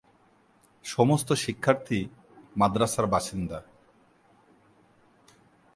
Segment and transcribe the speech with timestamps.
[0.85, 1.99] সমস্ত শিক্ষার্থী
[2.57, 3.59] মাদ্রাসার বাসিন্দা।